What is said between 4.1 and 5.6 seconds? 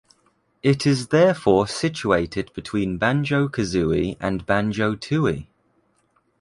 and Banjo-Tooie.